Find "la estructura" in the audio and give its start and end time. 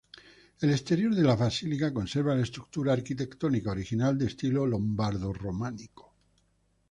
2.33-2.91